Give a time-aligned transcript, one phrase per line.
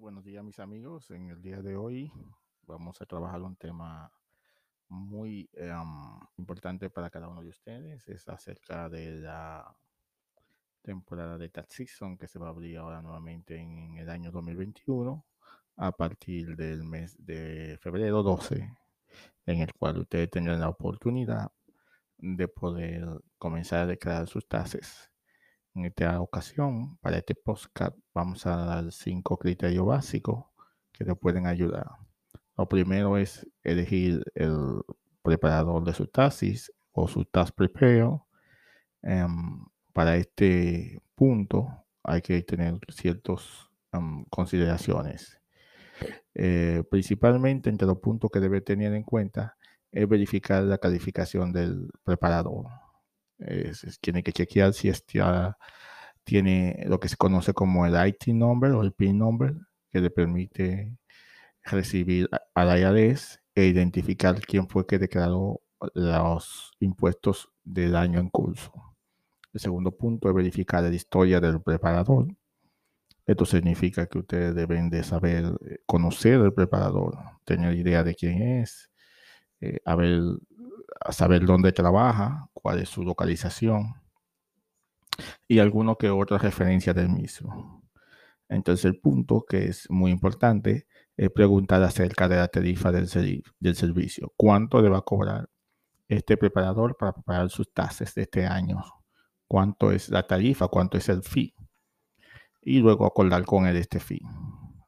[0.00, 1.10] Buenos días mis amigos.
[1.10, 2.12] En el día de hoy
[2.68, 4.12] vamos a trabajar un tema
[4.88, 8.06] muy em, importante para cada uno de ustedes.
[8.08, 9.76] Es acerca de la
[10.82, 15.24] temporada de tax season que se va a abrir ahora nuevamente en el año 2021
[15.78, 18.78] a partir del mes de febrero 12
[19.46, 21.50] en el cual ustedes tendrán la oportunidad
[22.18, 23.04] de poder
[23.36, 25.10] comenzar a declarar sus tasas
[25.78, 30.44] en esta ocasión, para este podcast, vamos a dar cinco criterios básicos
[30.92, 31.86] que te pueden ayudar.
[32.56, 34.80] Lo primero es elegir el
[35.22, 38.20] preparador de su taxis o su task prepare.
[39.02, 41.68] Em, para este punto
[42.02, 45.40] hay que tener ciertas em, consideraciones.
[46.34, 49.56] Eh, principalmente entre los puntos que debe tener en cuenta
[49.92, 52.66] es verificar la calificación del preparador
[54.00, 54.90] tiene que chequear si
[56.24, 59.54] tiene lo que se conoce como el IT number o el PIN number
[59.90, 60.96] que le permite
[61.62, 65.60] recibir al IRS e identificar quién fue que declaró
[65.94, 68.72] los impuestos del año en curso.
[69.52, 72.26] El segundo punto es verificar la historia del preparador.
[73.26, 78.42] Esto significa que ustedes deben de saber, eh, conocer el preparador, tener idea de quién
[78.60, 78.90] es,
[79.60, 79.78] eh,
[81.10, 83.94] saber dónde trabaja, cuál es su localización
[85.48, 87.82] y alguno que otra referencia del mismo.
[88.46, 90.86] Entonces el punto que es muy importante
[91.16, 93.08] es preguntar acerca de la tarifa del,
[93.58, 94.34] del servicio.
[94.36, 95.48] ¿Cuánto le va a cobrar
[96.08, 98.84] este preparador para preparar sus tasas de este año?
[99.46, 100.68] ¿Cuánto es la tarifa?
[100.68, 101.54] ¿Cuánto es el fee?
[102.60, 104.20] Y luego acordar con él este fee.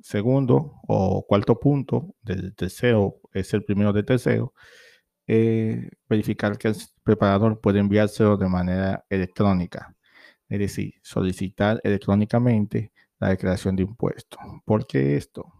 [0.00, 4.54] Segundo o cuarto punto del tercero, es el primero del tercero,
[5.26, 9.96] eh, verificar que el preparador puede enviárselo de manera electrónica,
[10.48, 14.40] es decir, solicitar electrónicamente la declaración de impuestos.
[14.64, 15.52] ¿Por qué esto?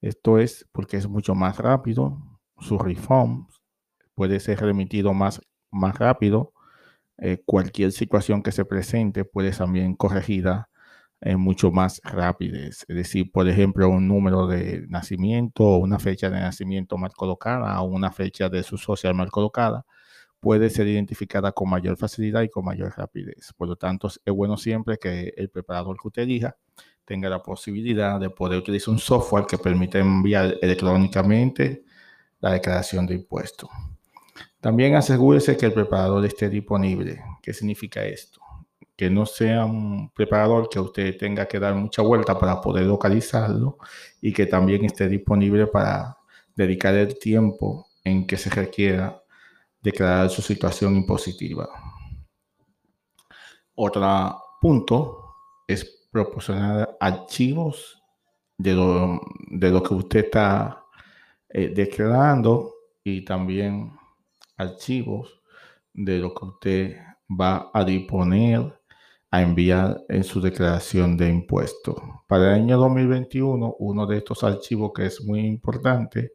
[0.00, 2.18] Esto es porque es mucho más rápido,
[2.58, 3.48] su reform
[4.14, 5.40] puede ser remitido más,
[5.70, 6.52] más rápido,
[7.18, 10.69] eh, cualquier situación que se presente puede también corregida
[11.20, 12.84] eh, mucho más rápidas.
[12.88, 17.84] Es decir, por ejemplo, un número de nacimiento una fecha de nacimiento mal colocada o
[17.84, 19.84] una fecha de su social mal colocada
[20.40, 23.52] puede ser identificada con mayor facilidad y con mayor rapidez.
[23.56, 26.56] Por lo tanto, es bueno siempre que el preparador que usted elija
[27.04, 31.84] tenga la posibilidad de poder utilizar un software que permita enviar electrónicamente
[32.40, 33.68] la declaración de impuestos.
[34.60, 37.22] También asegúrese que el preparador esté disponible.
[37.42, 38.39] ¿Qué significa esto?
[39.00, 43.78] Que no sea un preparador que usted tenga que dar mucha vuelta para poder localizarlo
[44.20, 46.18] y que también esté disponible para
[46.54, 49.18] dedicar el tiempo en que se requiera
[49.80, 51.66] declarar su situación impositiva.
[53.74, 55.34] Otro punto
[55.66, 58.02] es proporcionar archivos
[58.58, 59.18] de lo,
[59.48, 60.84] de lo que usted está
[61.48, 63.98] eh, declarando y también
[64.58, 65.40] archivos
[65.94, 66.96] de lo que usted
[67.30, 68.78] va a disponer
[69.30, 71.96] a enviar en su declaración de impuestos.
[72.26, 76.32] Para el año 2021, uno de estos archivos que es muy importante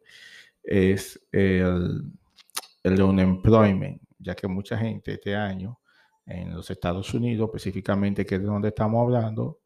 [0.62, 2.12] es el,
[2.82, 5.78] el de un employment, ya que mucha gente este año
[6.24, 9.60] en los Estados Unidos, específicamente que es de donde estamos hablando,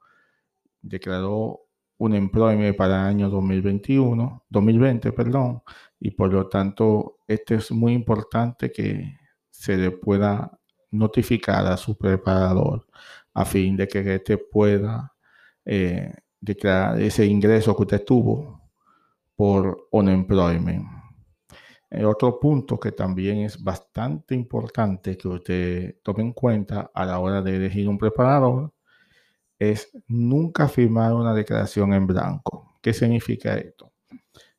[0.82, 1.60] declaró
[1.98, 5.62] un employment para el año 2021, 2020, perdón,
[6.00, 9.18] y por lo tanto, este es muy importante que
[9.50, 10.58] se le pueda
[10.90, 12.86] notificar a su preparador
[13.34, 15.12] a fin de que éste pueda
[15.64, 18.60] eh, declarar ese ingreso que usted tuvo
[19.36, 20.86] por unemployment.
[21.88, 27.18] El otro punto que también es bastante importante que usted tome en cuenta a la
[27.18, 28.72] hora de elegir un preparador
[29.58, 32.78] es nunca firmar una declaración en blanco.
[32.80, 33.92] ¿Qué significa esto?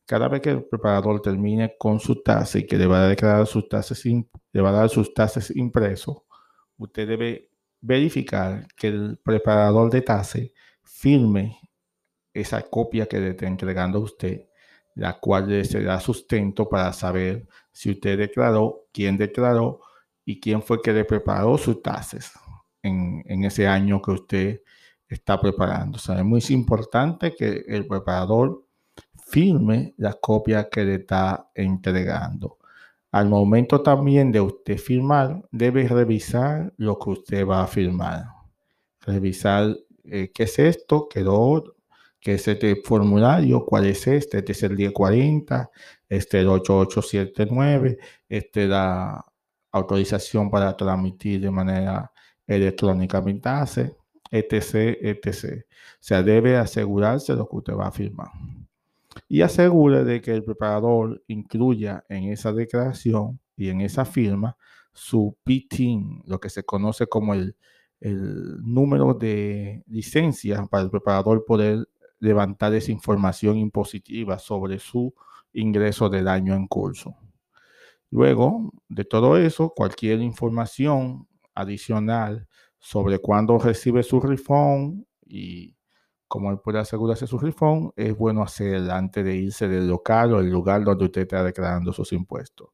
[0.06, 3.48] Cada vez que el preparador termine con su tasa y que le va a declarar
[3.48, 6.18] sus tasas, le va a dar sus tasas impresos,
[6.78, 7.51] usted debe
[7.82, 11.60] verificar que el preparador de TASE firme
[12.34, 14.48] esa copia que le está entregando a usted,
[14.96, 19.82] la cual le será sustento para saber si usted declaró, quién declaró
[20.24, 22.32] y quién fue que le preparó sus tases
[22.84, 24.62] en, ese año que usted
[25.08, 25.98] está preparando.
[25.98, 28.66] Es muy importante que el preparador
[29.28, 32.58] firme la copia que le está entregando.
[33.12, 38.26] Al momento también de usted firmar, debe revisar lo que usted va a firmar.
[39.02, 39.76] Revisar
[40.06, 41.64] eh, qué es esto, qué lo
[42.20, 45.72] qué es este formulario, cuál es este, este es el 1040,
[46.08, 47.98] este es el 8879,
[48.30, 49.26] este es la
[49.72, 52.12] autorización para transmitir de manera
[52.48, 53.96] electrónica hace
[54.32, 55.66] etc., etc.
[55.66, 58.30] O sea, debe asegurarse lo que usted va a firmar.
[59.34, 64.58] Y asegure de que el preparador incluya en esa declaración y en esa firma
[64.92, 67.56] su PITIN, lo que se conoce como el,
[68.02, 71.88] el número de licencia para el preparador poder
[72.20, 75.14] levantar esa información impositiva sobre su
[75.54, 77.16] ingreso del año en curso.
[78.10, 81.26] Luego de todo eso, cualquier información
[81.56, 82.50] adicional
[82.80, 85.78] sobre cuándo recibe su refund y
[86.32, 90.40] cómo él puede asegurarse su refund, es bueno hacer antes de irse del local o
[90.40, 92.70] el lugar donde usted está declarando sus impuestos.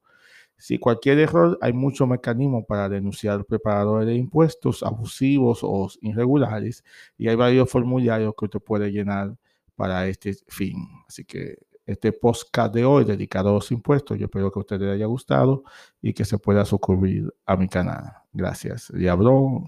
[0.57, 6.83] Si cualquier error, hay muchos mecanismos para denunciar preparadores de impuestos abusivos o irregulares
[7.17, 9.35] y hay varios formularios que usted puede llenar
[9.75, 10.75] para este fin.
[11.07, 11.57] Así que
[11.87, 15.07] este podcast de hoy dedicado a los impuestos, yo espero que a ustedes les haya
[15.07, 15.63] gustado
[15.99, 18.13] y que se pueda suscribir a mi canal.
[18.33, 18.91] Gracias.
[18.91, 19.09] Le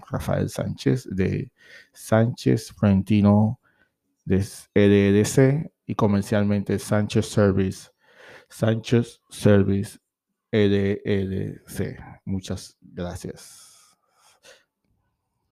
[0.08, 1.50] Rafael Sánchez de
[1.92, 3.59] Sánchez Florentino
[4.30, 4.44] de
[4.74, 7.90] LLC y comercialmente Sánchez Service.
[8.48, 9.98] Sánchez Service
[10.52, 11.98] LLC.
[12.24, 13.69] Muchas gracias.